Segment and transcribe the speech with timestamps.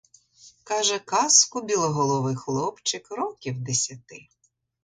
[0.63, 4.27] Каже казку білоголовий хлопчик років десяти.